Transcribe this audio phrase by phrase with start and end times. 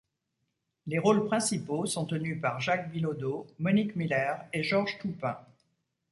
[0.87, 5.37] Les rôles principaux sont tenus par Jacques Bilodeau, Monique Miller et Georges Toupin.